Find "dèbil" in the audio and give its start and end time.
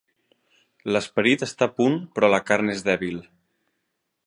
2.91-3.21